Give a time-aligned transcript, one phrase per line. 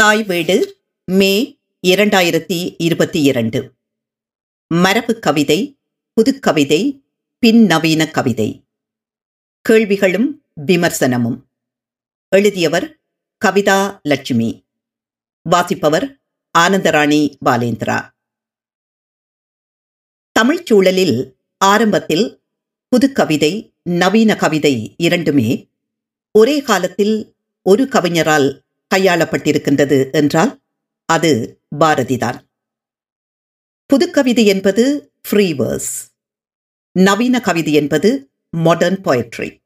[0.00, 3.74] தாய் வீடு மே இரண்டாயிரத்தி இருபத்தி இரண்டு
[4.66, 5.78] மரபு கவிதை
[6.20, 7.02] புதுக்கவிதை
[7.46, 8.64] பின்னவீன கவிதை.
[9.60, 11.40] கேள்விகளும் விமர்சனமும்.
[12.28, 13.00] எழுதியவர்
[13.44, 14.66] கவிதா லட்சுமி.
[15.42, 16.20] வாசிப்பவர்
[16.58, 18.10] ஆனந்தராணி பாலேந்திரா.
[20.32, 22.42] தமிழ்ச் சூழலில் ஆரம்பத்தில்
[22.96, 25.68] புதுக்கவிதை நவீன கவிதை இரண்டுமே
[26.30, 30.62] ஒரே காலத்தில் ஒரு கவிஞரால் கையாளப்பட்டிருக்கின்றது என்றால்
[31.04, 32.38] அது பாரதிதான்.
[33.86, 35.94] புதுக்கவிதை என்பது ஃப்ரீ வேர்ஸ்
[36.92, 39.58] நவீன கவிதை என்பது மாடர்ன் போயட்ரி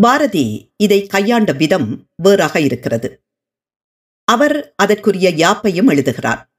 [0.00, 3.24] பாரதி இதை கையாண்ட விதம் வேறாக இருக்கிறது.
[4.24, 6.52] அவர் அதற்குரிய யாப்பையும் எழுதுகிறார்.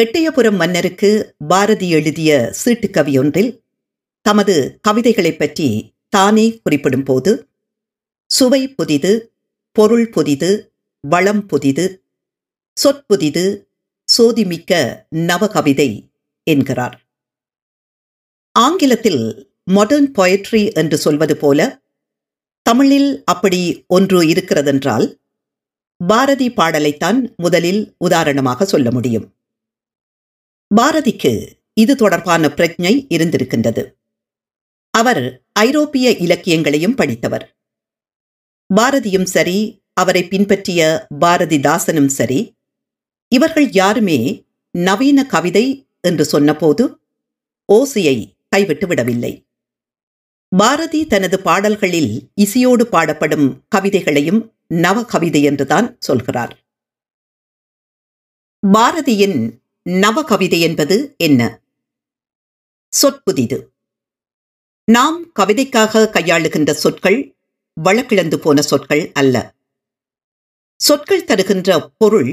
[0.00, 3.64] எட்டயபுரம் மன்னருக்கு பாரதி எழுதிய சீட்டுக்கவி ஒன்றில்
[4.20, 7.48] தமது கவிதைகளைப் பற்றி தானே குறிப்பிடும் போது
[8.26, 9.32] சுவை புதிது
[9.78, 12.02] பொருள் புதிது வளம் புதிது
[12.82, 13.64] சொற்புதிது
[14.18, 16.10] சோதிமிக்க நவகவிதை
[16.42, 17.06] என்கிறார்.
[18.52, 21.80] ஆங்கிலத்தில் மாடர்ன் பொயட்ரி என்று சொல்வது போல
[22.62, 25.20] தமிழில் அப்படி ஒன்று இருக்கிறதென்றால்
[26.06, 29.34] பாரதி பாடலைத்தான் முதலில் உதாரணமாக சொல்ல முடியும்.
[30.76, 33.84] பாரதிக்கு இது தொடர்பான பிரஜை இருந்திருக்கின்றது.
[34.90, 37.57] அவர் ஐரோப்பிய இலக்கியங்களையும் படித்தவர்.
[38.76, 42.54] பாரதியும் சரி அவரை பின்பற்றிய பாரதிதாசனும் சரி
[43.28, 46.98] இவர்கள் யாருமே நவீன கவிதை என்று சொன்னபோது
[47.72, 49.46] ஓசையை கைவிட்டு விடவில்லை.
[50.56, 56.64] பாரதி தனது பாடல்களில் இசையோடு பாடப்படும் கவிதைகளையும் நவ கவிதை என்றுதான் சொல்கிறார்.
[58.66, 61.60] பாரதியின் நவ கவிதை என்பது என்ன?
[62.92, 63.58] சொற்புதிது.
[64.84, 67.37] நாம் கவிதைக்காக கையாளுகின்ற சொற்கள்
[67.84, 69.54] வழக்கிழந்து போன சொற்கள் அல்ல.
[70.80, 72.30] சொற்கள் தருகின்ற பொருள்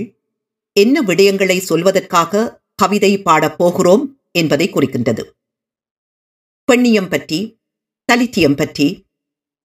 [0.71, 5.23] என்ன விடயங்களை சொல்வதற்காக கவிதை பாடப் போகிறோம் என்பதை குறிக்கின்றது.
[6.71, 7.39] பெண்ணியம் பற்றி
[8.09, 8.87] தலித்தியம் பற்றி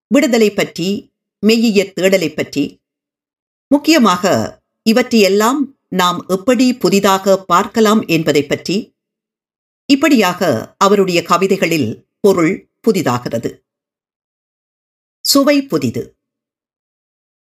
[0.06, 0.88] விடுதலை பற்றி
[1.38, 2.64] மெய்யிய தேடலை பற்றி
[3.66, 4.24] முக்கியமாக
[4.82, 8.76] இவற்றையெல்லாம் நாம் எப்படி புதிதாக பார்க்கலாம் என்பதை பற்றி
[9.86, 13.67] இப்படியாக அவருடைய கவிதைகளில் பொருள் புதிதாகிறது.
[15.24, 16.16] சுவை புதிது.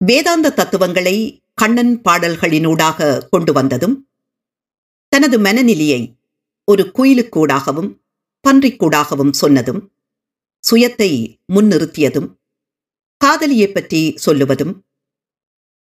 [0.04, 4.08] வேதாந்த தத்துவங்களை கண்ணன் பாடல்களினூடாக கொண்டு வந்ததும்
[5.08, 6.16] தனது மனநிலையை
[6.64, 8.00] ஒரு குயிலுக்கூடாகவும்
[8.48, 9.92] பன்றிக்கூடாகவும் சொன்னதும்
[10.70, 12.38] சுயத்தை முன்னிறுத்தியதும்
[13.24, 14.86] காதலியைப் பற்றி சொல்லுவதும்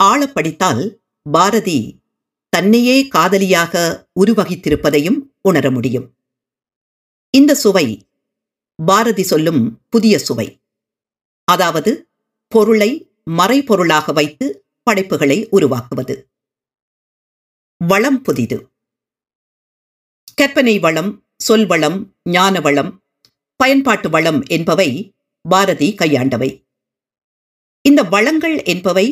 [0.05, 2.00] ஆழப்படித்தால் பாரதி
[2.49, 6.15] தன்னையே காதலியாக உருவகித்திருப்பதையும் உணர முடியும்.
[7.31, 8.09] இந்த சுவை
[8.87, 10.61] பாரதி சொல்லும் புதிய சுவை.
[11.49, 11.93] அதாவது
[12.53, 12.91] பொருளை
[13.31, 14.47] மறைபொருளாக வைத்து
[14.83, 16.15] படைப்புகளை உருவாக்குவது.
[17.81, 18.59] வளம் புதிது.
[20.35, 21.99] கற்பனை வளம் சொல்வளம்
[22.31, 22.91] ஞான வளம்
[23.61, 24.91] பயன்பாட்டு வளம் என்பவை
[25.45, 26.51] பாரதி கையாண்டவை.
[27.85, 29.07] இந்த வளங்கள் என்பவை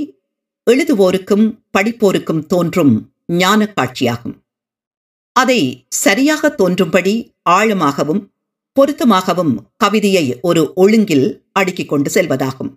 [0.66, 1.46] எழுதுவோருக்கும்
[1.78, 2.94] படிப்போருக்கும் தோன்றும்
[3.26, 4.36] ஞான காட்சியாகும்.
[5.36, 7.14] அதை சரியாக தோன்றும்படி
[7.50, 8.22] ஆழமாகவும்
[8.76, 12.72] பொருத்தமாகவும் கவிதையை ஒரு ஒழுங்கில் அடுக்கிக் கொண்டு செல்வதாகும்.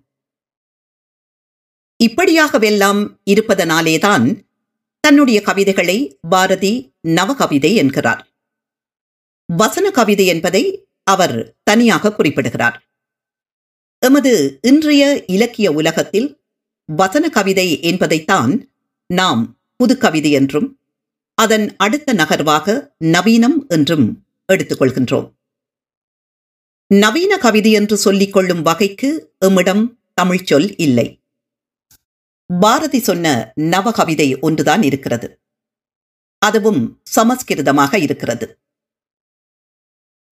[2.04, 4.26] இப்படியாகவெல்லாம் இருப்பதனாலேதான்
[5.00, 5.98] தன்னுடைய கவிதைகளை
[6.30, 6.74] பாரதி
[7.08, 8.22] நவகவிதை என்கிறார்.
[9.46, 10.64] வசன கவிதை என்பதை
[11.04, 12.78] அவர் தனியாக குறிப்பிடுகிறார்.
[14.00, 16.28] எமது இன்றைய இலக்கிய உலகத்தில்
[16.86, 18.54] வசன கவிதை என்பதைத்தான்
[19.06, 19.42] நாம்
[19.80, 20.80] புதுக்கவிதை என்றும்
[21.34, 24.08] அதன் அடுத்த நகர்வாக நவீனம் என்றும்
[24.54, 25.39] எடுத்துக்கொள்கின்றோம்.
[26.94, 31.24] நவீன கவிதை என்று சொல்லிக் கொள்ளும் வகைக்கு எம்மிடம் தமிழ்ச்சொல் இல்லை.
[32.60, 35.40] பாரதி சொன்ன நவகவிதை ஒன்றுதான் இருக்கிறது.
[36.38, 38.60] அதுவும் சமஸ்கிருதமாக இருக்கிறது.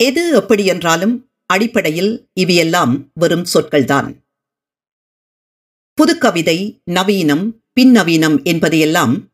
[0.04, 4.26] எது எப்படி என்றாலும் அடிப்படையில் இவையெல்லாம் வெறும் சொற்கள்தான்.
[5.98, 9.32] புதுக்கவிதை நவீனம் பின்னவீனம் என்பதையெல்லாம்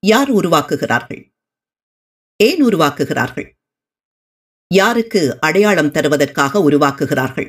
[0.00, 1.32] யார் உருவாக்குகிறார்கள்?
[2.36, 3.61] ஏன் உருவாக்குகிறார்கள்?
[4.72, 7.48] யாருக்கு அடையாளம் தருவதற்காக உருவாக்குகிறார்கள்?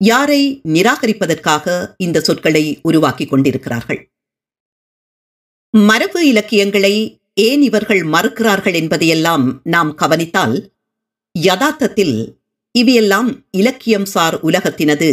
[0.00, 4.00] யாரை நிராகரிப்பதற்காக இந்த சொற்களை உருவாக்கி கொண்டிருக்கிறார்கள்?
[5.70, 6.94] மரபு இலக்கியங்களை
[7.34, 10.56] ஏன் இவர்கள் மறுக்கிறார்கள் என்பதையெல்லாம் நாம் கவனித்தால்
[11.38, 12.16] யதார்த்தத்தில்
[12.72, 15.10] இவையெல்லாம் இலக்கியம் சார் உலகத்தினது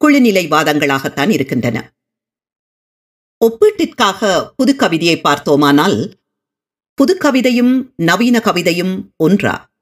[0.00, 1.76] குழுநிலைவாதங்களாகத்தான் இருக்கின்றன.
[3.40, 5.98] ஒப்பீட்டிற்காக புதுக்கவிதையை பார்த்தோமானால்
[6.98, 9.74] புதுக்கவிதையும் நவீன கவிதையும் ஒன்றா?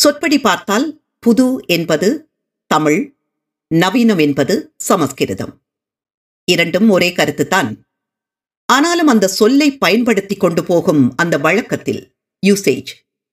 [0.00, 2.30] சொற்படி பார்த்தால் புது என்பது
[2.66, 3.14] தமிழ்
[3.74, 5.62] நவீனம் என்பது சமஸ்கிருதம்.
[6.44, 7.70] இரண்டும் ஒரே கருத்துத்தான்.
[8.66, 12.14] ஆனாலும் அந்த சொல்லை பயன்படுத்தி கொண்டு போகும் அந்த வழக்கத்தில்
[12.46, 12.90] யூசேஜ்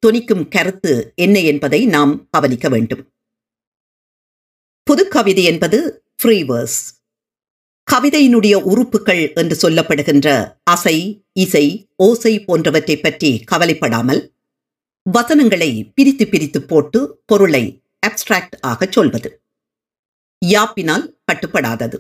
[0.08, 3.14] தொனிக்கும் கருத்து என்ன என்பதை நாம் கவனிக்க வேண்டும்.
[4.88, 6.80] புதுக்கவிதை என்பது ஃப்ரீவர்ஸ்
[7.94, 11.66] கவிதையினுடைய உறுப்புகள் என்று சொல்லப்படுகின்ற அசை இசை
[11.96, 14.35] ஓசை போன்றவற்றை பற்றி கவலைப்படாமல்
[15.06, 19.42] வசனங்களை பிரித்து பிரித்து போட்டு பொருளை அப்டிராக்ட் ஆக சொல்வது.
[20.46, 21.98] யாப்பினால் கட்டுப்படாதது.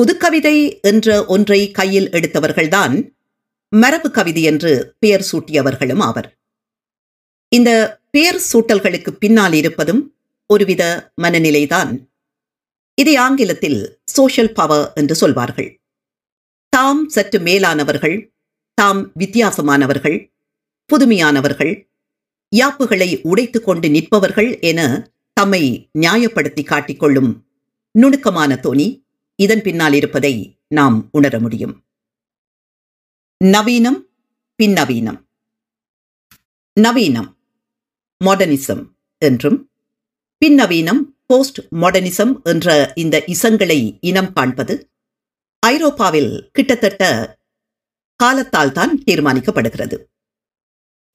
[0.00, 3.12] புதுக்கவிதை என்ற ஒன்றை கையில் எடுத்தவர்கள்தான்
[3.68, 6.38] மரபு கவிதை என்று பெயர் சூட்டியவர்களும் ஆவர்.
[7.48, 10.16] இந்த பெயர் சூட்டல்களுக்கு பின்னால் இருப்பதும்
[10.46, 12.06] ஒருவித மனநிலைதான்.
[12.94, 15.80] இதை ஆங்கிலத்தில் சோஷியல் பவர் என்று சொல்வார்கள்.
[16.68, 18.34] தாம் சற்று மேலானவர்கள்
[18.74, 20.33] தாம் வித்தியாசமானவர்கள்
[20.86, 21.88] புதுமையானவர்கள்
[22.56, 24.80] யாப்புகளை உடைத்துக் கொண்டு நிற்பவர்கள் என
[25.32, 27.30] தம்மை நியாயப்படுத்தி காட்டிக்கொள்ளும்
[27.90, 28.86] நுணுக்கமான தோணி
[29.36, 31.84] இதன் பின்னால் இருப்பதை நாம் உணர முடியும்.
[33.44, 34.00] நவீனம்
[34.62, 35.20] பின்னவீனம்.
[36.80, 37.30] நவீனம்
[38.24, 38.82] மாடர்னிசம்
[39.18, 39.70] என்றும்
[40.44, 44.90] பின்னவீனம் போஸ்ட் மாடர்னிசம் என்ற இந்த இசங்களை இனம் காண்பது
[45.58, 47.02] ஐரோப்பாவில் கிட்டத்தட்ட
[48.16, 49.96] காலத்தால் தான் தீர்மானிக்கப்படுகிறது.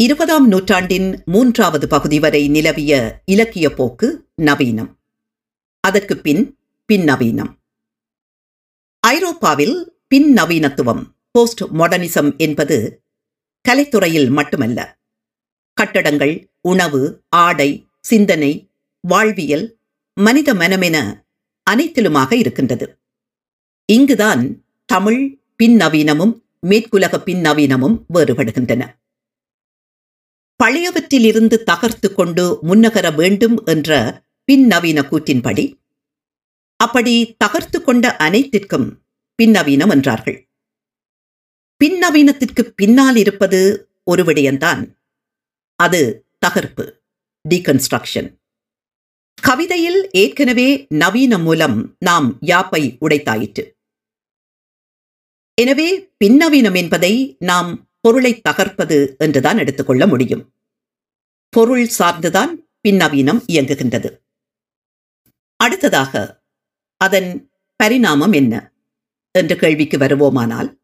[0.02, 4.98] இருபதாம் நூற்றாண்டின் மூன்றாவது பகுதி வரை நிலவிய இலக்கிய போக்கு நவீனம்.
[5.80, 6.58] அதற்கு பின்
[6.88, 7.58] பின்னவீனம்.
[9.00, 13.02] ஐரோப்பாவில் பின் நவீனத்துவம் போஸ்ட் மாடர்னிசம் என்பது
[13.70, 15.00] கலைத்துறையில் மட்டுமல்ல.
[15.74, 18.70] கட்டடங்கள் உணவு ஆடை சிந்தனை
[19.00, 19.78] வாழ்வியல்
[20.14, 21.24] மனித மனமென
[21.72, 22.98] அனைத்திலுமாக இருக்கின்றது.
[23.86, 28.98] இங்குதான் தமிழ் பின்னவீனமும் மேற்குலக பின்னவீனமும் வேறுபடுகின்றன.
[30.60, 33.98] பழையவற்றிலிருந்து தகர்த்து கொண்டு முன்னகர வேண்டும் என்ற
[34.52, 35.66] பின்னவீன கூற்றின்படி
[36.76, 38.88] அப்படி தகர்த்து கொண்ட அனைத்திற்கும்
[39.40, 40.38] பின்னவீனம் என்றார்கள்.
[41.82, 43.60] பின்னவீனத்திற்கு பின்னால் இருப்பது
[44.04, 44.82] ஒரு விடயம்தான்.
[45.76, 46.02] அது
[46.40, 46.86] தகர்ப்பு
[47.50, 48.30] டீகன்ஸ்ட்ரக்ஷன்
[49.44, 53.64] கவிதையில் ஏற்கனவே நவீனம் மூலம் நாம் யாப்பை உடைத்தாயிற்று.
[55.58, 60.54] எனவே பின்னவீனம் என்பதை நாம் பொருளை தகர்ப்பது என்றுதான் எடுத்துக்கொள்ள முடியும்.
[61.50, 64.18] பொருள் சார்ந்துதான் பின்னவீனம் இயங்குகின்றது.
[65.56, 66.44] அடுத்ததாக
[66.98, 68.74] அதன் பரிணாமம் என்ன?
[69.32, 70.78] என்ற கேள்விக்கு வருவோமானால்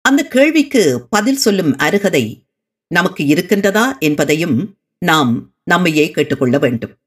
[0.00, 2.46] அந்த கேள்விக்கு பதில் சொல்லும் அருகதை
[2.86, 6.98] நமக்கு இருக்கின்றதா என்பதையும் நாம் நம்மையே கேட்டுக்கொள்ள வேண்டும்.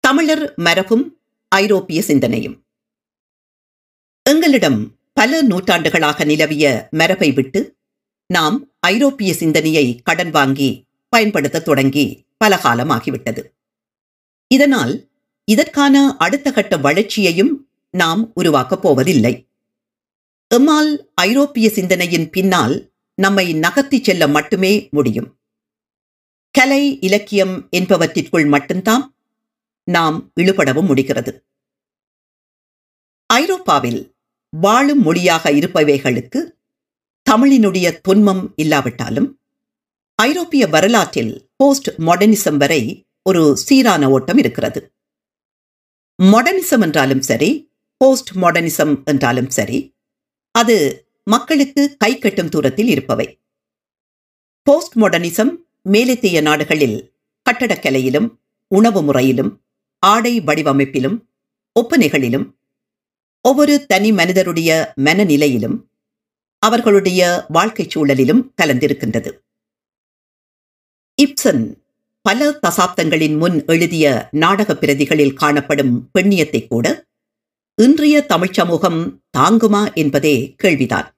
[0.00, 2.66] தமிழர் மரபும் ஐரோப்பிய சிந்தனையும்.
[4.22, 7.76] எங்களிடம் பல நூற்றாண்டுகளாக நிலவிய மரபை விட்டு
[8.26, 13.42] நாம் ஐரோப்பிய சிந்தனையை கடன் வாங்கி பயன்படுத்த தொடங்கி பல காலமாகிவிட்டது
[14.48, 15.10] இதனால்
[15.44, 19.48] இதற்கான அடுத்த கட்ட வளர்ச்சியையும் நாம் உருவாக்கப் போவதில்லை.
[20.54, 25.38] எம்மால் ஐரோப்பிய சிந்தனையின் பின்னால் நம்மை நகர்த்திச் செல்ல மட்டுமே முடியும்.
[26.50, 29.16] கலை இலக்கியம் என்பவற்றிற்குள் மட்டும்தான்
[29.84, 31.46] நாம் இழுபடவும் முடிகிறது.
[33.26, 34.16] ஐரோப்பாவில்
[34.52, 36.40] வாழும் மொழியாக இருப்பவைகளுக்கு
[37.26, 39.28] தமிழினுடைய தொன்மம் இல்லாவிட்டாலும்
[40.14, 44.92] ஐரோப்பிய வரலாற்றில் போஸ்ட் மாடர்னிசம் வரை ஒரு சீரான ஓட்டம் இருக்கிறது.
[46.22, 47.50] மாடர்னிசம் என்றாலும் சரி
[47.96, 49.78] போஸ்ட் மாடர்னிசம் என்றாலும் சரி
[50.50, 50.76] அது
[51.24, 53.28] மக்களுக்கு கை கட்டும் தூரத்தில் இருப்பவை.
[54.62, 55.52] போஸ்ட் மாடர்னிசம்
[55.82, 56.98] மேலத்திய நாடுகளில்
[57.46, 58.28] கட்டடக்கலையிலும்
[58.70, 59.52] உணவு முறையிலும்
[60.02, 61.16] ஆடை வடிவமைப்பிலும்
[61.76, 62.46] ஒப்பனைகளிலும்
[63.40, 65.86] ஒவ்வொரு தனி மனிதருடைய மனநிலையிலும்
[66.58, 69.30] அவர்களுடைய வாழ்க்கைச் சூழலிலும் கலந்திருக்கின்றது.
[71.22, 71.74] இப்சன்
[72.20, 77.06] பல தசாப்தங்களின் முன் எழுதிய நாடக பிரதிகளில் காணப்படும் பெண்ணியத்தை கூட
[77.82, 81.16] இன்றைய தமிழ்ச் சமூகம் தாங்குமா என்பதே கேள்விதான்.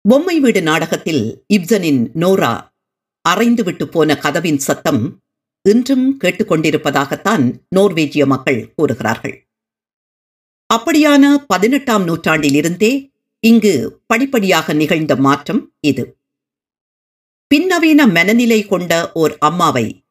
[0.00, 2.74] பொம்மை வீடு நாடகத்தில் இப்சனின் நோரா
[3.28, 5.20] அரைந்துவிட்டு போன கதவின் சத்தம்
[5.62, 9.45] இன்றும் கேட்டுக்கொண்டிருப்பதாகத்தான் நோர்வேஜிய மக்கள் கூறுகிறார்கள்.
[10.74, 16.18] அப்படியான பதினெட்டாம் நூற்றாண்டிலிருந்தே இங்கு படிப்படியாக நிகழ்ந்த மாற்றம் இது.
[17.54, 20.04] பின்னவீன மனநிலை கொண்ட ஓர் அம்மாவை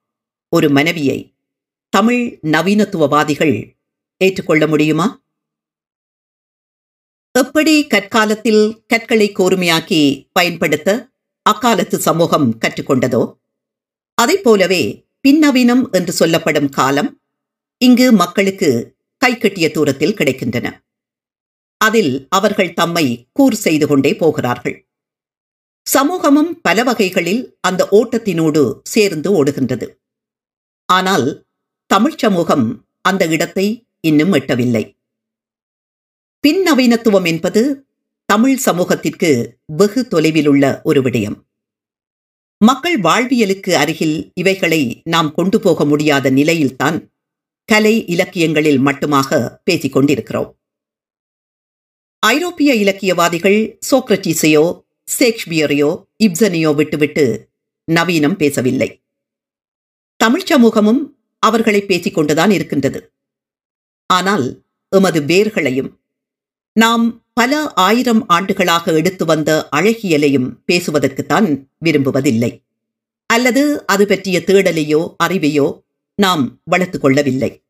[0.50, 1.36] ஒரு மனைவியை
[1.90, 3.76] தமிழ் நவீனத்துவவாதிகள்
[4.18, 5.24] ஏற்றுக்கொள்ள முடியுமா?
[7.32, 11.10] எப்படி கற்காலத்தில் கற்களை கோருமையாக்கி பயன்படுத்த
[11.42, 13.38] அக்காலத்து சமூகம் கற்றுக்கொண்டதோ?
[14.14, 17.22] அதை போலவே பின்னவீனம் என்று சொல்லப்படும் காலம்
[17.78, 18.95] இங்கு மக்களுக்கு
[19.26, 20.84] கைக்கட்டிய தூரத்தில் கிடைக்கின்றன.
[21.78, 24.90] அதில் அவர்கள் தம்மை கூர் செய்து கொண்டே போகிறார்கள்.
[25.82, 29.88] சமூகமும் பல வகைகளில் அந்த ஓட்டத்தினோடு சேர்ந்து ஓடுகின்றது.
[30.86, 31.48] ஆனால்
[31.86, 34.98] தமிழ்ச் சமூகம் அந்த இடத்தை இன்னும் எட்டவில்லை.
[36.44, 37.88] பின்னவீனத்துவம் என்பது
[38.26, 41.44] தமிழ் சமூகத்திற்கு வெகு தொலைவில் உள்ள ஒரு விடயம்.
[42.58, 47.15] மக்கள் வாழ்வியலுக்கு அருகில் இவைகளை நாம் கொண்டு போக முடியாத நிலையில்தான்
[47.66, 50.50] கலை இலக்கியங்களில் மட்டுமாக பேசிக் கொண்டிருக்கிறோம்
[52.20, 54.84] ஐரோப்பிய இலக்கியவாதிகள் சோக்ரட்டிஸையோ
[55.20, 55.90] ஷேக்ஸ்பியரையோ
[56.24, 57.52] இப்சனையோ விட்டுவிட்டு
[57.92, 59.04] நவீனம் பேசவில்லை.
[60.18, 61.02] தமிழ் சமூகமும்
[61.40, 63.00] அவர்களை பேசிக் கொண்டுதான் இருக்கின்றது.
[64.06, 65.92] ஆனால் எமது வேர்களையும்
[66.72, 72.52] நாம் பல ஆயிரம் ஆண்டுகளாக எடுத்து வந்த அழகியலையும் பேசுவதற்குத்தான் விரும்புவதில்லை.
[73.26, 75.85] அல்லது அது பற்றிய தேடலையோ அறிவையோ
[76.16, 77.64] நாம் வளர்த்து கொள்ளவில்லை.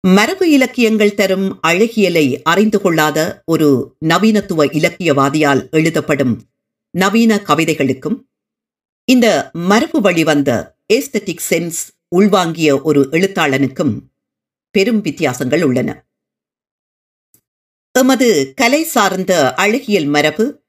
[0.00, 6.42] மரபு இலக்கியங்கள் தரும் அழகியலை அறிந்து கொள்ளாத ஒரு நவீனத்துவ இலக்கியவாதியால் எழுதப்படும்
[6.90, 8.28] நவீன கவிதைகளுக்கும்
[9.04, 11.80] இந்த மரபு வழி வந்த ஏஸ்தட்டிக் சென்ஸ்
[12.16, 14.00] உள்வாங்கிய ஒரு எழுத்தாளனுக்கும்
[14.70, 16.06] பெரும் வித்தியாசங்கள் உள்ளன.
[17.92, 20.60] எமது கலை சார்ந்த அழகியல் மரபு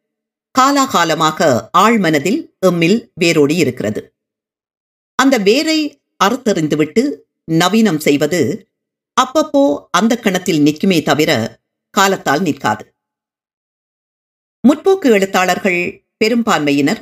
[0.60, 4.14] காலாகாலமாக ஆழ்மனதில் எம்மில் வேரோடி இருக்கிறது
[5.16, 7.04] அந்த வேரை அறுத்தறிந்துவிட்டு
[7.52, 8.70] நவீனம் செய்வது
[9.18, 12.84] அப்பப்போ அந்த கணத்தில் நிற்குமே தவிர காலத்தால் நிற்காது.
[14.68, 15.82] முற்போக்கு எழுத்தாளர்கள்
[16.18, 17.02] பெரும்பான்மையினர்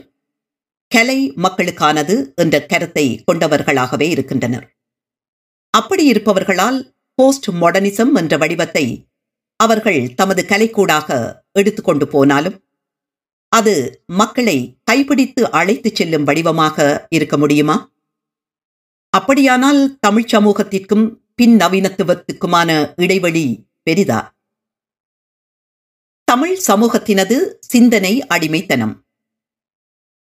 [0.88, 4.68] கலை மக்களுக்கானது என்ற கருத்தை கொண்டவர்களாகவே இருக்கின்றனர்.
[5.70, 6.80] அப்படி இருப்பவர்களால்
[7.14, 8.86] போஸ்ட் மாடர்னிசம் என்ற வடிவத்தை
[9.60, 11.10] அவர்கள் தமது கலைக்கூடாக
[11.52, 12.58] எடுத்துக்கொண்டு போனாலும்
[13.52, 17.78] அது மக்களை கைப்பிடித்து அழைத்துச் செல்லும் வடிவமாக இருக்க முடியுமா?
[19.20, 21.06] அப்படியானால் தமிழ் சமூகத்திற்கும்
[21.36, 23.46] பின் நவீனத்துவத்துக்குமான இடைவெளி
[23.84, 24.20] பெரிதா?
[26.28, 28.96] தமிழ் சமூகத்தினது சிந்தனை அடிமைத்தனம்.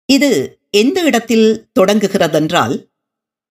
[0.08, 0.30] இது
[0.70, 1.48] எந்த இடத்தில்
[1.80, 2.74] தொடங்குகிறதென்றால்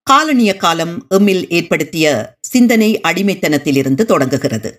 [0.07, 2.05] காலனிய காலம் எம்மில் ஏற்படுத்திய
[2.41, 4.71] சிந்தனை அடிமைத்தனத்திலிருந்து தொடங்குகிறது.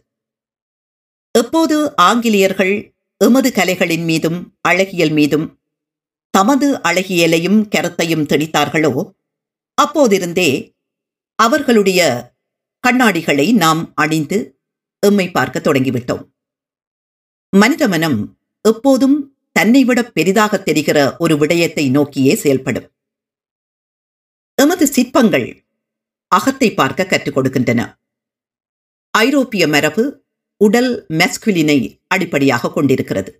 [1.34, 1.76] எப்போது
[2.08, 2.74] ஆங்கிலேயர்கள்
[3.20, 4.38] எமது கலைகளின் மீதும்
[4.68, 5.46] அழகியல் மீதும்
[6.34, 8.92] தமது அழகியலையும் கரத்தையும் திணித்தார்களோ
[9.78, 10.50] அப்போதிருந்தே
[11.38, 12.00] அவர்களுடைய
[12.84, 14.38] கண்ணாடிகளை நாம் அணிந்து
[15.02, 16.22] எம்மை பார்க்க தொடங்கிவிட்டோம்.
[17.52, 18.18] மனித மனம்
[18.64, 19.16] எப்போதும்
[19.52, 22.88] தன்னை விட பெரிதாக தெரிகிற ஒரு விடயத்தை நோக்கியே செயல்படும்.
[24.58, 25.48] எமது சிற்பங்கள்
[26.32, 27.80] அகத்தை பார்க்க கற்றுக் கொடுக்கின்றன.
[29.14, 30.04] ஐரோப்பிய மரபு
[30.60, 33.30] உடல் மெஸ்குலினை அடிப்படையாக கொண்டிருக்கிறது.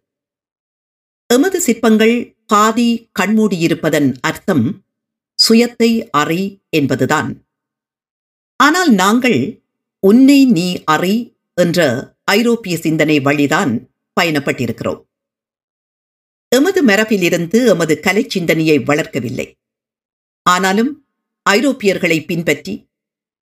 [1.30, 2.16] எமது சிற்பங்கள்
[2.46, 4.66] பாதி கண்மூடியிருப்பதன் அர்த்தம்
[5.38, 7.30] சுயத்தை அறி என்பதுதான்.
[8.60, 9.40] ஆனால் நாங்கள்
[10.02, 11.16] உன்னை நீ அறி
[11.54, 11.78] என்ற
[12.30, 13.72] ஐரோப்பிய சிந்தனை வழிதான்
[14.16, 15.00] பயணப்பட்டிருக்கிறோம்.
[16.52, 19.46] எமது மரபிலிருந்து எமது கலை சிந்தனையை வளர்க்கவில்லை.
[20.46, 20.90] ஆனாலும்
[21.46, 22.74] ஐரோப்பியர்களை பின்பற்றி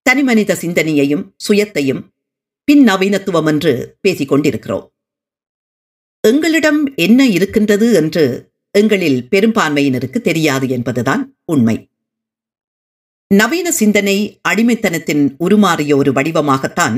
[0.06, 2.02] தனிமனித சிந்தனையையும் சுயத்தையும்
[2.68, 4.86] பின் நவீனத்துவம் என்று பேசிக் கொண்டிருக்கிறோம்
[6.24, 8.24] எங்களிடம் என்ன இருக்கின்றது என்று
[8.78, 11.76] எங்களில் பெரும்பான்மையினருக்கு தெரியாது என்பதுதான் உண்மை.
[13.30, 14.16] நவீன சிந்தனை
[14.48, 16.96] அடிமைத்தனத்தின் உருமாறிய ஒரு வடிவமாகத்தான்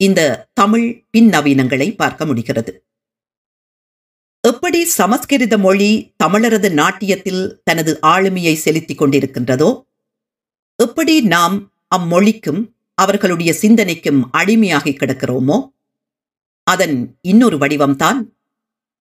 [0.00, 2.72] இந்த தமிழ் பின்னவீனங்களை பார்க்க முடிகிறது.
[4.44, 5.90] எப்படி சமஸ்கிருத மொழி
[6.24, 9.70] தமிழரது நாட்டியத்தில் தனது ஆளுமையை செலுத்திக் கொண்டிருக்கின்றதோ
[10.78, 11.56] எப்படி நாம்
[11.96, 12.60] அம்மொழிக்கும்
[12.94, 15.58] அவர்களுடைய சிந்தனைக்கும் அடிமையாகி கிடக்கிறோமோ
[16.66, 18.18] அதன் இன்னொரு வடிவம்தான்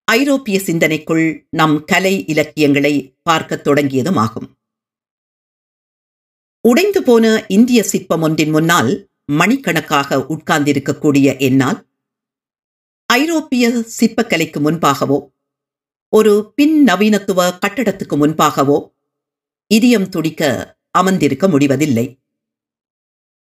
[0.09, 4.47] ஐரோப்பிய சிந்தனைக்குள் நம் கலை இலக்கியங்களை பார்க்கத் தொடங்கியதும் ஆகும்
[6.61, 11.79] உடைந்து போன இந்திய சிற்பம் ஒன்றின் முன்னால் மணிக்கணக்காக உட்கார்ந்திருக்கக்கூடிய என்னால்
[13.05, 15.19] ஐரோப்பிய சிற்பக்கலைக்கு முன்பாகவோ
[16.13, 18.77] ஒரு பின் நவீனத்துவ கட்டடத்துக்கு முன்பாகவோ
[19.67, 20.51] இதயம் துடிக்க
[20.91, 22.19] அமர்ந்திருக்க முடிவதில்லை.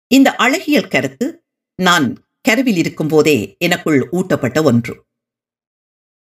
[0.07, 1.45] இந்த அழகியல் கருத்து
[1.79, 2.07] நான்
[2.41, 4.95] கருவில் இருக்கும் போதே எனக்குள் ஊட்டப்பட்ட ஒன்று.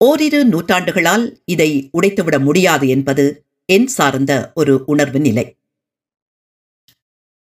[0.04, 5.46] ஓரிரு நூற்றாண்டுகளால் இதை உடைத்துவிட முடியாது என்பது என் சார்ந்த ஒரு உணர்வு நிலை.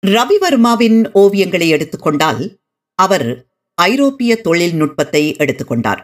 [0.06, 2.60] ரவிவர்மாவின் ஓவியங்களை எடுத்துக்கொண்டால்
[2.94, 6.02] அவர் ஐரோப்பிய தொழில்நுட்பத்தை எடுத்துக்கொண்டார்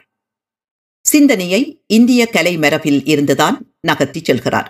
[1.00, 4.68] சிந்தனையை இந்திய கலை மரபில் இருந்துதான் நகர்த்தி செல்கிறார்.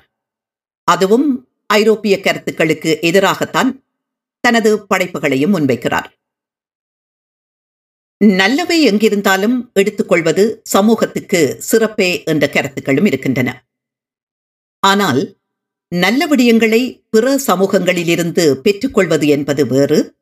[0.84, 3.70] அதுவும் ஐரோப்பிய கருத்துக்களுக்கு எதிராகத்தான்
[4.40, 6.08] தனது படைப்புகளையும் முன்வைக்கிறார்.
[8.22, 13.66] நல்லவை எங்கிருந்தாலும் எடுத்துக்கொள்வது சமூகத்துக்கு சிறப்பே என்ற கருத்துக்களும் இருக்கின்றன.
[14.78, 15.36] ஆனால்
[15.88, 20.16] நல்ல விடயங்களை பிற சமூகங்களிலிருந்து பெற்றுக்கொள்வது என்பது வேறு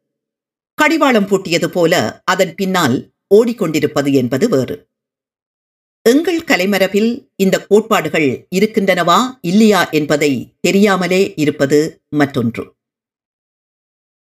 [0.74, 4.88] கடிவாளம் பூட்டியது போல அதன் பின்னால் ஓடிக்கொண்டிருப்பது என்பது வேறு.
[6.02, 12.76] எங்கள் கலைமரபில் இந்த கோட்பாடுகள் இருக்கின்றனவா இல்லையா என்பதை தெரியாமலே இருப்பது மற்றொன்று.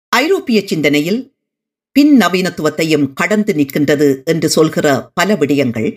[0.08, 1.33] ஐரோப்பிய சிந்தனையில்
[1.96, 5.90] பின் நவீனத்துவத்தையும் கடந்து நிற்கின்றது என்று சொல்கிற பல விடயங்கள்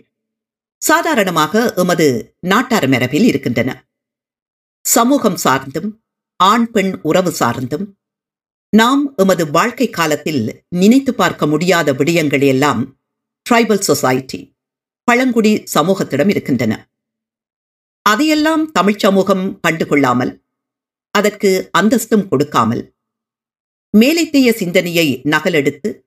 [0.77, 2.07] சாதாரணமாக எமது
[2.39, 3.69] நாட்டார் மரபில் இருக்கின்றன.
[4.81, 5.89] சமூகம் சார்ந்தும்
[6.35, 7.85] ஆண் பெண் உறவு சார்ந்தும்
[8.69, 12.81] நாம் எமது வாழ்க்கை காலத்தில் நினைத்து பார்க்க முடியாத விடயங்கள் எல்லாம்
[13.49, 14.39] ட்ரைபல் சொசைட்டி
[15.03, 16.73] பழங்குடி சமூகத்திடம் இருக்கின்றன.
[18.01, 20.33] அதையெல்லாம் தமிழ்ச் சமூகம் கண்டுகொள்ளாமல்
[21.15, 22.83] அதற்கு அந்தஸ்தும் கொடுக்காமல்
[23.99, 26.01] மேலைத்தேய சிந்தனையை நகலெடுத்து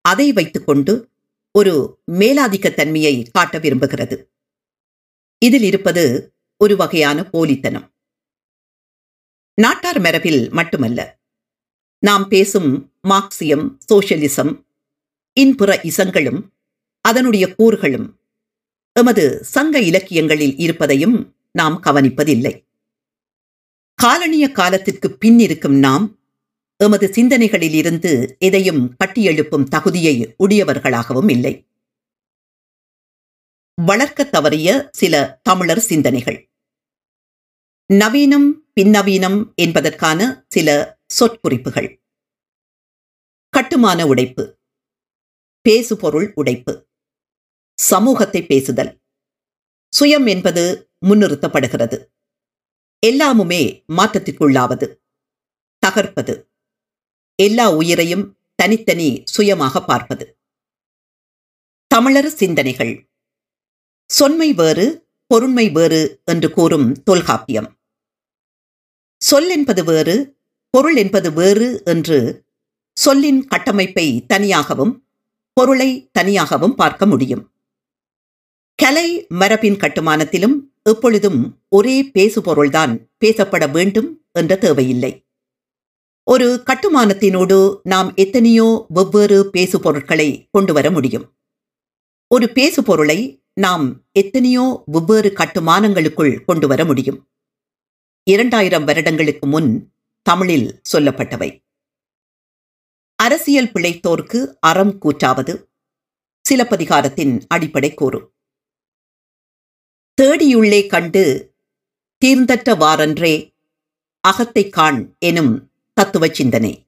[0.00, 1.10] அதை வைத்துக்கொண்டு
[1.52, 4.16] ஒரு மேலாதிக்க தன்மையை காட்ட விரும்புகிறது.
[5.38, 7.86] இதில் இருப்பது ஒரு வகையான போலித்தனம்.
[9.54, 11.20] நாட்டார் மரபில் மட்டுமல்ல
[11.98, 14.64] நாம் பேசும் மார்க்சியம் சோசியலிசம்
[15.32, 16.54] இன்புற இசங்களும்
[17.00, 18.20] அதனுடைய கூறுகளும்
[18.92, 22.54] எமது சங்க இலக்கியங்களில் இருப்பதையும் நாம் கவனிப்பதில்லை.
[23.94, 26.19] காலனிய காலத்திற்கு பின் இருக்கும் நாம்
[26.82, 31.68] எமது சிந்தனைகளில் இருந்து எதையும் கட்டியெழுப்பும் தகுதியை உடையவர்களாகவும் இல்லை.
[33.74, 36.50] வளர்க்க தவறிய சில தமிழர் சிந்தனைகள்.
[37.92, 42.02] நவீனம் பின்னவீனம் என்பதற்கான சில சொற்குறிப்புகள்
[43.48, 44.58] கட்டுமான உடைப்பு.
[45.68, 46.88] பேசுபொருள் உடைப்பு.
[47.74, 49.02] சமூகத்தை பேசுதல்.
[50.00, 52.04] சுயம் என்பது முன்னிறுத்தப்படுகிறது.
[53.06, 54.96] எல்லாமுமே மாற்றத்திற்குள்ளாவது.
[55.78, 56.49] தகர்ப்பது.
[57.40, 60.24] எல்லா உயிரையும் தனித்தனி சுயமாக பார்ப்பது.
[61.90, 62.92] தமிழர் சிந்தனைகள்.
[64.10, 64.86] சொன்மை வேறு
[65.30, 67.68] பொருண்மை வேறு என்று கூறும் தொல்காப்பியம்.
[69.20, 70.16] சொல் என்பது வேறு
[70.70, 72.18] பொருள் என்பது வேறு என்று
[72.96, 74.92] சொல்லின் கட்டமைப்பை தனியாகவும்
[75.56, 77.42] பொருளை தனியாகவும் பார்க்க முடியும்.
[78.78, 82.92] கலை மரபின் கட்டுமானத்திலும் எப்பொழுதும் ஒரே பேசுபொருள்தான்
[83.24, 85.12] பேசப்பட வேண்டும் என்ற தேவையில்லை.
[86.22, 91.36] ஒரு கட்டுமானத்தினோடு நாம் எத்தனையோ வெவ்வேறு பேசுபொருட்களை கொண்டு வர முடியும்.
[92.26, 97.30] ஒரு பேசுபொருளை நாம் எத்தனையோ வெவ்வேறு கட்டுமானங்களுக்குள் கொண்டு வர முடியும்.
[98.22, 101.64] இரண்டாயிரம் வருடங்களுக்கு முன் தமிழில் சொல்லப்பட்டவை.
[103.14, 105.70] அரசியல் பிழைத்தோர்க்கு அறம் கூற்றாவது
[106.48, 108.32] சிலப்பதிகாரத்தின் அடிப்படை கூறு.
[110.22, 111.54] தேடியுள்ளே கண்டு
[112.24, 113.54] தீர்ந்தற்ற வாரன்றே
[114.28, 115.69] அகத்தை காண் எனும்
[116.00, 116.86] தத்துவ சிந்தனை.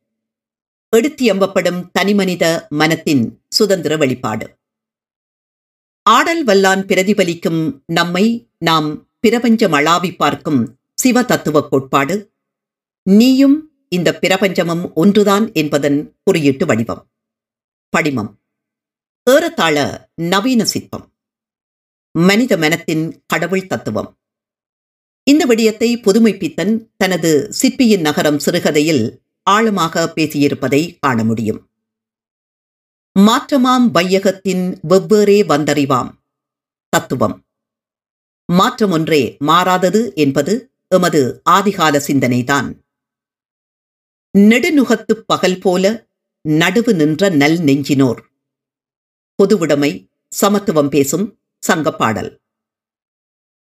[0.97, 4.59] எடுத்தியம்பப்படும் தனிமனித மனத்தின் சுதந்திர வெளிப்பாடு.
[6.03, 12.33] ஆடல் வல்லான் பிரதிபலிக்கும் நம்மை நாம் பிரபஞ்சம் அளாவி பார்க்கும் சிவ தத்துவ கோட்பாடு.
[13.03, 17.11] நீயும் இந்த பிரபஞ்சமும் ஒன்றுதான் என்பதன் குறியீட்டு வடிவம்.
[17.89, 18.41] படிமம்.
[19.31, 21.13] ஏறத்தாழ நவீன சிற்பம்.
[22.11, 24.22] மனித மனத்தின் கடவுள் தத்துவம்.
[25.31, 31.69] இந்த விடயத்தை புதுமைப்பித்தன் தனது சிற்பியின் நகரம் சிறுகதையில் ஆழமாக பேசியிருப்பதை காண முடியும்.
[33.19, 36.11] மாற்றமாம் வையகத்தின் வெவ்வேறே வந்தறிவாம்.
[36.89, 37.45] தத்துவம்.
[38.53, 42.79] மாற்றம் ஒன்றே மாறாதது என்பது எமது ஆதிகால சிந்தனைதான்.
[44.39, 46.07] நெடுநுகத்துப் பகல் போல
[46.49, 48.21] நடுவு நின்ற நல் நெஞ்சினோர்.
[49.43, 52.39] பொதுவுடைமை சமத்துவம் பேசும் சங்கப்பாடல்.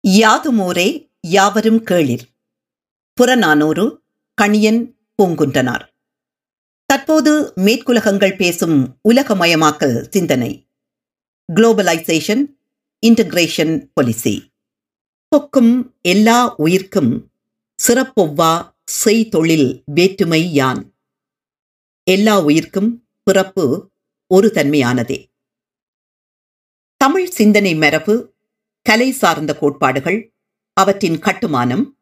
[0.08, 2.24] யாதுமோரே யாவரும் கேளிர்.
[3.14, 4.04] புறநானூறு
[4.42, 4.80] கணியன்
[5.18, 5.84] பூங்குன்றனார்.
[6.86, 10.70] தற்போது மேற்குலகங்கள் பேசும் உலகமயமாக்கல் சிந்தனை.
[11.54, 12.44] குளோபலைசேஷன்
[13.08, 14.36] இன்டகிரேஷன் பொலிசி
[15.28, 17.32] பொக்கும் எல்லா உயிர்க்கும்
[17.80, 18.52] சிறப்பொவ்வா
[19.06, 20.96] செய்தொழில் வேற்றுமை யான்?
[22.04, 23.92] எல்லா உயிர்க்கும் பிறப்பு
[24.28, 25.20] ஒரு தன்மையானதே.
[26.98, 28.34] தமிழ் சிந்தனை மரபு
[28.82, 30.20] கலை சார்ந்த கோட்பாடுகள்
[30.74, 31.98] அவற்றின் கட்டுமானம்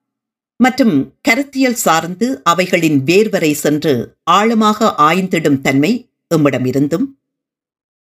[0.58, 7.05] மற்றும் கருத்தியல் சார்ந்து அவைகளின் வேர்வரை சென்று ஆழமாக ஆய்ந்திடும் தன்மை எம்மிடமிருந்தும்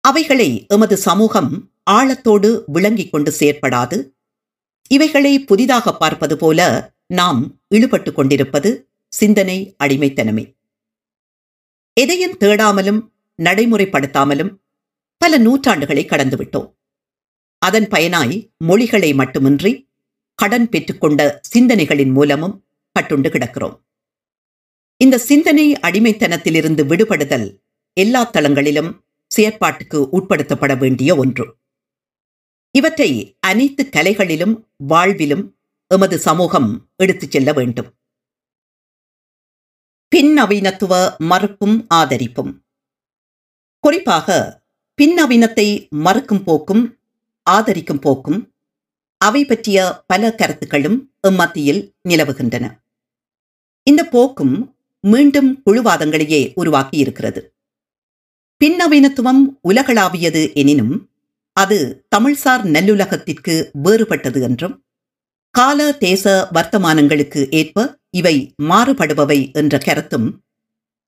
[0.00, 4.10] அவைகளை எமது சமூகம் ஆழத்தோடு விளங்கிக் கொண்டு செயற்படாது.
[4.88, 6.60] இவைகளை புதிதாக பார்ப்பது போல
[7.06, 10.44] நாம் இழுபட்டு கொண்டிருப்பது சிந்தனை அடிமைத்தனமே.
[12.00, 13.00] எதையும் தேடாமலும்
[13.42, 14.52] நடைமுறைப்படுத்தாமலும்
[15.16, 16.68] பல நூற்றாண்டுகளை கடந்துவிட்டோம்.
[17.58, 19.72] அதன் பயனாய் மொழிகளை மட்டுமின்றி
[20.34, 22.64] கடன் பெற்றுக்கொண்ட சிந்தனைகளின் மூலமும்
[23.00, 23.82] கட்டுண்டு கிடக்கிறோம்.
[24.96, 29.00] இந்த சிந்தனை அடிமைத்தனத்திலிருந்து விடுபடுதல் எல்லா தளங்களிலும்
[29.36, 31.56] செயற்பாட்டுக்கு உட்படுத்தப்பட வேண்டிய ஒன்று.
[32.70, 35.52] இவற்றை அனைத்து கலைகளிலும் வாழ்விலும்
[35.86, 37.94] எமது சமூகம் எடுத்துச் செல்ல வேண்டும்.
[40.16, 42.60] பின்னவீனத்துவ மறுப்பும் ஆதரிப்பும்.
[43.78, 44.60] குறிப்பாக
[45.02, 46.98] பின்னவீனத்தை மறுக்கும் போக்கும்
[47.42, 48.51] ஆதரிக்கும் போக்கும்
[49.22, 52.64] அவை பற்றிய பல கருத்துக்களும் எம்மத்தியில் நிலவுகின்றன.
[53.86, 54.54] இந்த போக்கும்
[55.04, 57.40] மீண்டும் குழுவாதங்களையே உருவாக்கி இருக்கிறது
[58.60, 60.94] பின்னவீனத்துவம் உலகளாவியது எனினும்
[61.56, 63.54] அது தமிழ்சார் நல்லுலகத்திற்கு
[63.84, 64.76] வேறுபட்டது என்றும்
[65.54, 70.28] கால தேச வர்த்தமானங்களுக்கு ஏற்ப இவை மாறுபடுபவை என்ற கருத்தும்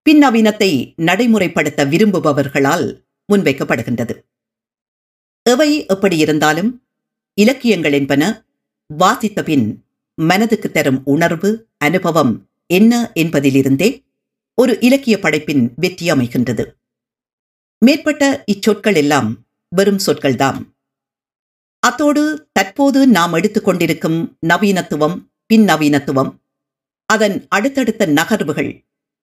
[0.07, 0.70] பின்னவீனத்தை
[1.03, 2.87] நடைமுறைப்படுத்த விரும்புபவர்களால்
[3.29, 4.14] முன்வைக்கப்படுகின்றது.
[5.46, 6.70] எவை எப்படி இருந்தாலும்
[7.35, 8.23] இலக்கியங்கள் என்பன
[8.87, 13.88] வாசித்த பின் மனதுக்கு தரும் உணர்வு அனுபவம் என்ன என்பதிலிருந்தே
[14.55, 16.64] ஒரு இலக்கிய படைப்பின் வெற்றி அமைகின்றது.
[17.79, 20.61] மேற்பட்ட இச்சொற்கள் எல்லாம் வெறும் சொற்கள்தாம்.
[21.79, 25.16] அத்தோடு தற்போது நாம் எடுத்துக்கொண்டிருக்கும் நவீனத்துவம்
[25.47, 26.31] பின் நவீனத்துவம்
[27.07, 28.70] அதன் அடுத்தடுத்த நகர்வுகள்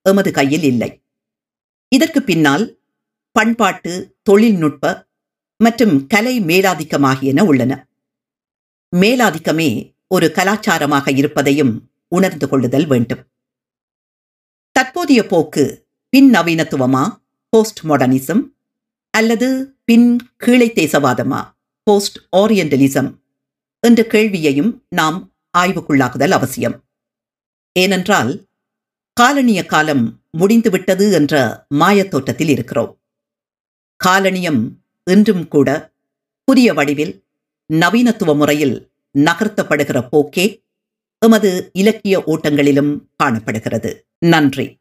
[0.01, 1.01] எமது கையில் இல்லை.
[1.87, 2.65] இதற்கு பின்னால்
[3.31, 3.93] பண்பாட்டு
[4.23, 5.07] தொழில்நுட்ப
[5.57, 7.73] மற்றும் கலை மேலாதிக்கமாகியன உள்ளன.
[8.95, 13.27] மேலாதிக்கமே ஒரு கலாச்சாரமாக இருப்பதையும் உணர்ந்து கொள்ளுதல் வேண்டும்.
[14.71, 18.41] தற்போதைய போக்கு பின் நவீனத்துவமா போஸ்ட் மாடர்னிசம்
[19.09, 23.15] அல்லது பின் கீழை தேசவாதமா போஸ்ட் ஓரியண்டலிசம்
[23.79, 26.83] என்ற கேள்வியையும் நாம் ஆய்வுக்குள்ளாக்குதல் அவசியம்.
[27.71, 28.47] ஏனென்றால்
[29.21, 33.01] காலனிய காலம் முடிந்துவிட்டது என்ற மாயத்தோட்டத்தில் இருக்கிறோம்.
[34.03, 34.61] காலனியம்
[35.03, 35.93] இன்றும் கூட
[36.43, 37.25] புதிய வடிவில்
[37.73, 40.63] நவீனத்துவ முறையில் நகர்த்தப்படுகிற போக்கே
[41.19, 44.05] எமது இலக்கிய ஓட்டங்களிலும் காணப்படுகிறது.
[44.19, 44.79] நன்றி.